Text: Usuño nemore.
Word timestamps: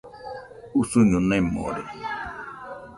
Usuño 0.81 1.19
nemore. 1.29 1.83